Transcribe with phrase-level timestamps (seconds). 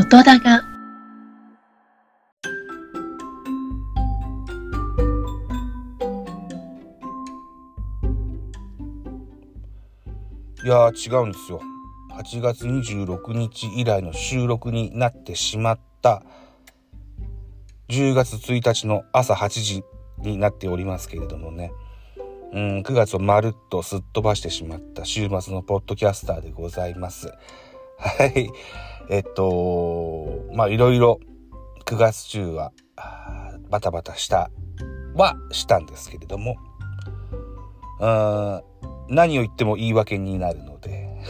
[0.00, 0.40] 音高い
[10.66, 11.60] や違うんですよ。
[12.14, 16.22] 8月26日以来の収録になってしまった
[17.90, 19.84] 10月1日の朝8時
[20.18, 21.72] になっておりますけれどもね。
[22.54, 27.30] うん、9月をまるっとすっ飛ばしてしまった週末のポッドキャスターでございます。
[27.98, 28.50] はい。
[29.10, 31.18] えっと、まあいろいろ
[31.84, 32.72] 9月中は
[33.68, 34.50] バタバタした
[35.14, 36.56] はしたんですけれども、
[37.98, 41.20] うん、何を言っても言い訳になるので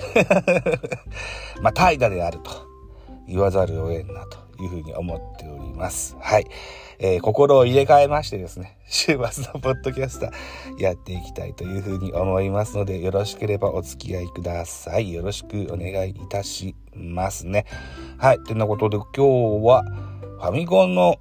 [1.63, 2.51] まあ怠惰であると
[3.27, 6.17] 言わざるを得んなというふうに思っております。
[6.21, 6.47] はい。
[6.99, 15.13] えー、心を入れ替えましてですね、週末のポッドキャスターやっていきたいというふうに思いますので、よろしければお付き合いください。
[15.13, 17.67] よろしくお願いいたしますね。
[18.19, 18.41] はい。
[18.41, 19.85] てなことで今日は
[20.41, 21.17] ファミコンの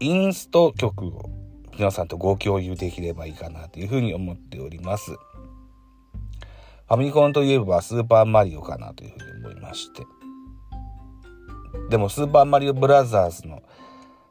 [0.00, 1.30] インスト曲を
[1.78, 5.12] 皆さんとご共有できればいいかなというふうに思っております。
[5.12, 10.04] ファミコンといえばスーパーマリオかなというふうに思いまして。
[11.88, 13.62] でもスーパーマリオブラザーズの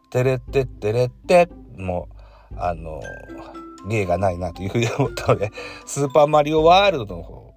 [0.10, 2.10] テレッテッテレッテも
[2.58, 3.02] あの
[3.88, 5.52] 芸がないなというふうに思ったので
[5.86, 7.51] スーパーマリオワールドの方、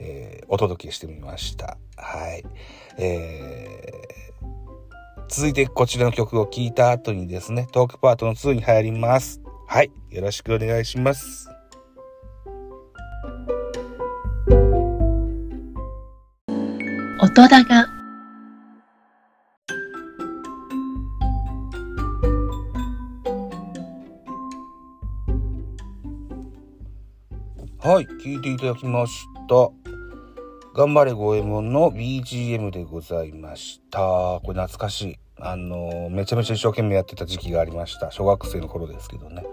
[0.00, 1.76] えー、お届けしてみました。
[1.96, 2.44] はい。
[2.98, 9.40] えー、続いてこちらの曲を聴いた後にですねトークパートの2に入ります。
[9.68, 9.92] はい。
[10.10, 11.48] よろしくお願いします。
[17.22, 18.00] 音高
[27.82, 29.79] はい、聞いていただきました。
[30.72, 33.98] 頑張れ五右衛門の BGM でございました。
[33.98, 35.16] これ懐かしい。
[35.40, 38.12] あの、めちゃめちゃ一生懸命やってた時期がありました。
[38.12, 39.44] 小学生の頃ですけどね。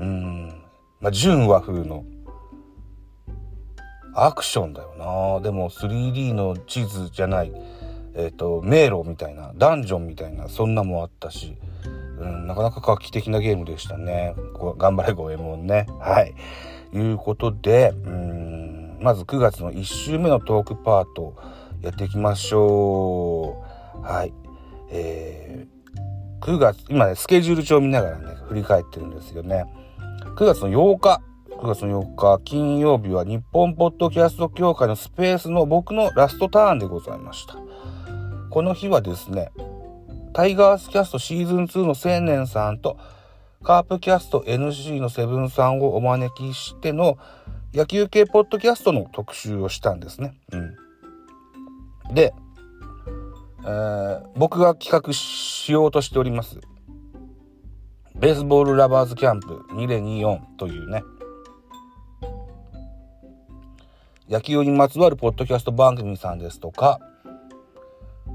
[0.00, 0.48] うん。
[1.00, 2.04] まあ、純和風の
[4.16, 5.40] アクションだよな。
[5.40, 7.52] でも 3D の地図じゃない、
[8.16, 11.56] えっ、ー、と、迷路みたいな、ダンジョンみたいな、そんなもあったし、
[12.18, 14.34] うん、なかなか画期的なゲームでしたね。
[14.78, 15.86] 頑張れ五右衛門ね。
[16.00, 16.34] はい。
[16.92, 18.59] いうことで、うん、
[19.00, 21.34] まず9月の1週目のトークパート
[21.80, 23.64] やっていきましょ
[23.96, 24.02] う。
[24.02, 24.34] はい。
[24.90, 29.64] えー、9月、今ね、スケジュール帳見ながらね、振り返ってるんですよね。
[30.36, 37.56] 9月の8日、9月の8日、金曜日は日本ポッドキャスト協会のスペースの僕のラストターンでございました。
[38.50, 39.50] この日はですね、
[40.34, 42.98] タイガースキャストシーズン2の青年さんと
[43.62, 47.18] カープキャスト NC のセブンさんをお招きしての
[47.72, 50.34] 野球系ポッドキャストの特集をしたんですね。
[50.52, 52.14] うん。
[52.14, 52.34] で、
[53.62, 56.58] えー、僕が企画しようとしております。
[58.16, 61.04] ベースボールラバーズキャンプ2024というね、
[64.28, 66.98] 野球にまつわるポッドキャスト番組さんですとか、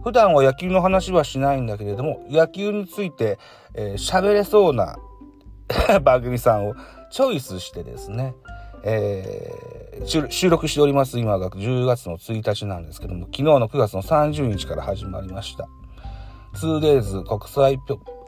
[0.01, 3.37] 普段は野球の話はしないんだけれども、野球について
[3.73, 4.95] 喋、えー、れそうな
[6.03, 6.75] 番組さんを
[7.11, 8.33] チョイスしてですね、
[8.85, 15.67] えー、収録しております今が10月の1日なんですけども、昨日の9月の30日から始まりました。
[16.53, 17.79] 2days 国際、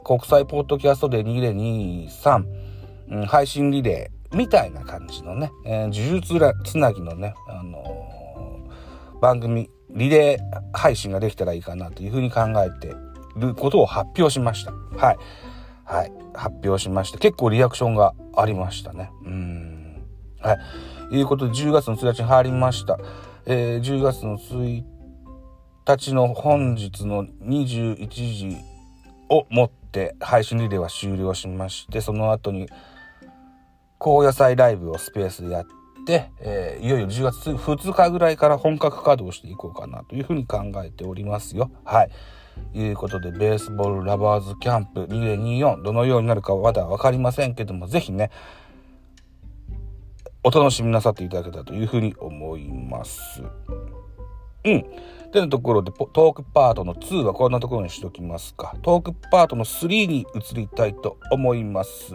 [0.04, 12.94] 国際ポッドキャストで2023、配信リレーみたいな感じのね、えー、呪術つなぎのね、あのー、番組、リレー配信ができたらいいかなというふうに考えて
[13.36, 14.72] ることを発表しました。
[14.72, 15.18] はい。
[15.84, 19.10] はい、発表しまして、結構リアクションがありましたね。
[19.24, 19.77] うん。
[20.40, 20.58] は
[21.10, 21.16] い。
[21.16, 22.98] いうことで、10月の1日に入りました。
[23.46, 24.84] えー、10月の1
[25.86, 28.56] 日の本日の21時
[29.30, 32.68] をもって配信リレーは終了しまして、その後に、
[33.98, 35.66] 高野菜ライブをスペースでやっ
[36.06, 41.70] て、えー、いよいよ10月2日ぐらいから本格稼働していこうかなというふうに考えておりますよ。
[41.84, 42.10] はい。
[42.74, 48.30] いうことで、ベースボールラバーズキャンプ2024、どのようになるかはまだ分かりませんけども、ぜひね、
[50.44, 53.42] お楽しみなさっていただけたらというふうに思います。
[54.64, 54.84] うん。
[55.32, 58.74] てなところで、トークパートの2はこんなところにしときますか。
[58.82, 62.14] トークパートの3に移りたいと思います。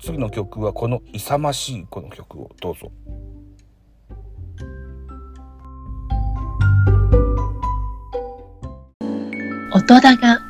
[0.00, 2.90] 次の曲はこの勇ましいこの曲をどうぞ。
[9.74, 10.47] 音高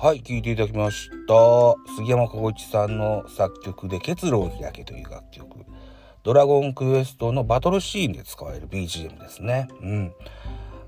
[0.00, 1.74] はい、聴いていただきました。
[1.96, 5.66] 杉山浩一さんの作曲で結露を開けという楽曲。
[6.22, 9.66] ドラゴンクエストのバトルシーンで使われる BGM ですね。
[9.82, 10.14] うん。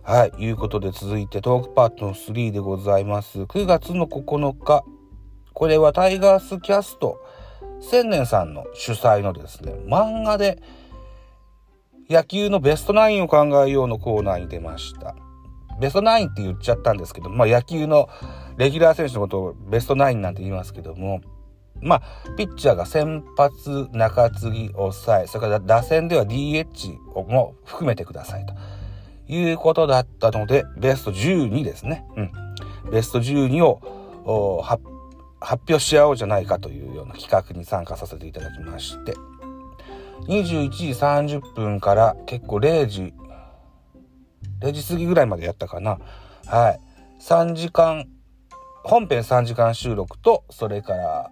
[0.05, 3.41] はい、いうことで続いてトークパートの3でございます。
[3.41, 4.85] 9月の9日。
[5.55, 7.21] これはタイガースキャスト
[7.81, 10.63] 千年さんの主催のですね、漫画で
[12.09, 15.17] 野球のベストナインを考えようのコーナーに出ました。
[15.81, 18.09] ベストナインって言っちゃったんですけど、まあ野球の
[18.61, 21.23] レギュラー選手のことをベストナインなんて言いますけども、
[21.81, 22.03] まあ、
[22.37, 28.53] ピッチャーが先発、中継ぎ、抑え、それから打線では DH をも含めてくださいと
[29.33, 32.05] いうことだったので、ベスト12ですね。
[32.17, 32.33] うん。
[32.93, 34.85] ベスト12を発
[35.71, 39.15] 表し合おうじゃないかというような企画に参加させていただきまして、
[40.29, 43.15] 21時30分から結構0時、
[44.61, 45.99] 0時過ぎぐらいまでやったかな。
[46.45, 46.81] はい。
[47.23, 48.07] 3時間、
[48.85, 51.31] 本編3時間収録と、それから、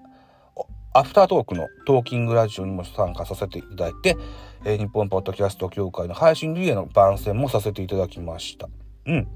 [0.95, 4.17] アフタートークのトーキングラジオにも参加させていただいて、
[4.65, 8.69] えー日本ポッドキャスト協会の配信リレーの番宣もさせていただきました。
[9.07, 9.29] うん。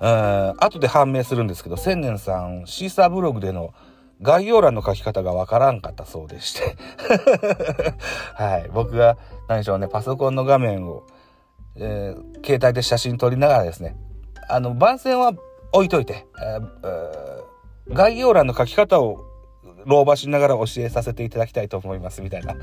[0.00, 3.74] えー後で判明するんですけど、千年さん、シーサーブログでの
[4.22, 6.76] 概要欄の書き方がわからんかったそうでして。
[8.34, 8.70] はい。
[8.72, 9.16] 僕が、
[9.48, 11.04] 何でしょうね、パソコンの画面を、
[11.76, 13.96] えー携帯で写真撮りながらですね、
[14.48, 15.32] あの、番宣は
[15.72, 17.40] 置いといて、えー
[17.92, 19.24] 概要欄の書き方を
[19.84, 22.54] 老婆しながら教えさせていただきたいと思います、みたいな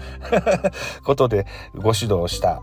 [1.03, 1.45] ことで
[1.75, 2.61] ご指導した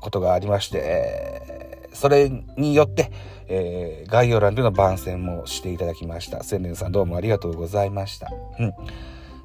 [0.00, 3.10] ことがありまして、それによって、
[3.48, 6.42] えー概要欄での番宣もしていただきました。
[6.42, 8.30] 千年さんどうもありがとうございました。
[8.58, 8.72] うん。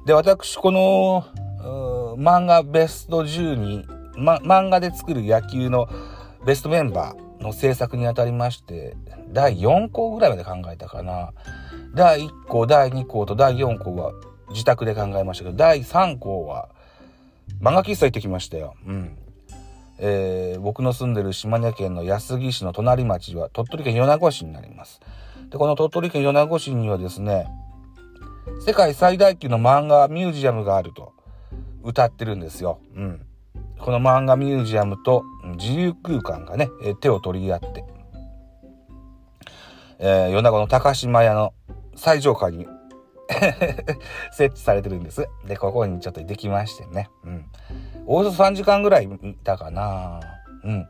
[0.06, 1.24] で、私、この、
[2.16, 3.84] 漫画ベスト10に、
[4.16, 5.88] ま、漫画で作る野球の
[6.44, 8.96] ベストメンバーの制作にあたりまして、
[9.32, 11.32] 第4項ぐらいまで考えたかな。
[11.94, 14.12] 第1項、第2項と第4項は
[14.50, 16.68] 自宅で考えましたけど、第3項は
[17.60, 18.74] 漫画喫茶行ってきましたよ。
[18.86, 19.18] うん。
[19.98, 25.00] えー僕の住んでる島根県の安来市の隣町は鳥取県米子市になります。
[25.50, 27.46] で、この鳥取県米子市にはですね、
[28.64, 31.12] 世界最大級の漫画ミュージアムがあると
[31.82, 32.78] 歌ってるんですよ。
[32.94, 33.26] うん。
[33.82, 35.24] この漫画ミュージアムと
[35.56, 36.70] 自由空間がね、
[37.00, 37.84] 手を取り合って、
[39.98, 41.52] えー米子の高島屋の
[41.96, 42.68] 最上階に
[44.32, 45.28] 設置されてるんです。
[45.46, 47.10] で、ここにちょっと行ってきましてね。
[47.24, 47.44] うん。
[48.06, 50.20] およそ3時間ぐらいいたかな。
[50.64, 50.88] うん。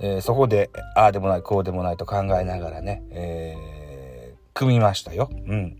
[0.00, 3.76] えーそこで、ああでもない、こうでもないと考えながらね、えー
[4.52, 5.28] 組みましたよ。
[5.30, 5.78] うん。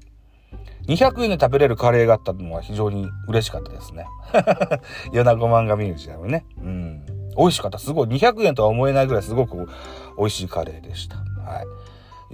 [0.87, 4.07] 200円で食べれるカレーがあったのは非常に嬉しかったですね。
[5.13, 6.45] 米子漫画ミュージアムね。
[6.59, 7.05] うん。
[7.37, 7.79] 美味しかった。
[7.79, 8.09] すごい。
[8.09, 9.69] 200円とは思えないぐらいすごく
[10.17, 11.17] 美味しいカレーでした。
[11.17, 11.67] はい。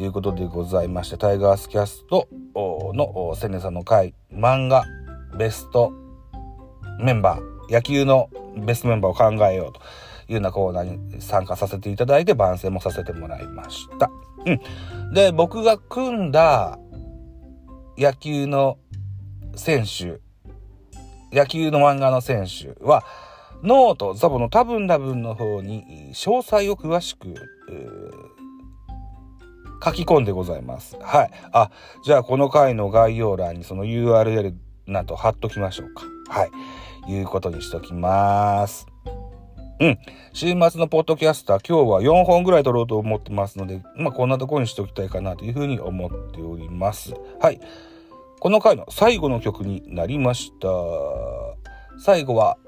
[0.02, 4.84] いうことでございまして、タイガースキャストの千年さんの回、漫画
[5.36, 5.92] ベスト
[6.98, 9.80] メンバー、野球のベストメンバーを考えようと
[10.28, 14.10] いうようなコーナーに参加させていただいて番宣もさせてもらいました。
[14.46, 15.12] うん。
[15.12, 16.78] で、僕が組んだ
[17.98, 18.78] 野球の
[19.54, 20.20] 選手、
[21.34, 23.04] 野球の漫画の選手は、
[23.62, 27.34] ノート、ザボの多分多分の方に詳細を詳しく、
[29.84, 30.96] 書き込んでございます。
[31.00, 31.30] はい。
[31.52, 31.70] あ、
[32.04, 34.54] じゃあこの回の概要欄にその URL
[34.86, 36.04] など貼っときましょうか。
[36.28, 36.50] はい。
[37.12, 38.86] いうことにしときます。
[39.82, 39.98] うん。
[40.32, 47.14] 週末のポッドキャスター、今日は4本ぐらい撮ろうと思ってますので、まあこんなところにしておきたいかなというふうに思っております。
[47.40, 47.60] はい。
[48.38, 50.68] この回の最後の曲になりました。
[51.98, 52.58] 最後は、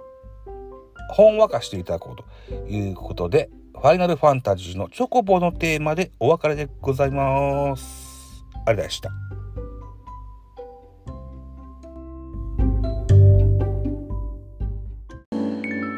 [1.11, 8.45] ほんわかしていただこうということで、ファイナルファンタジーのチョコボのテーマでお別れでございます。
[8.67, 9.11] ありがとうございました。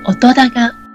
[0.09, 0.86] 音高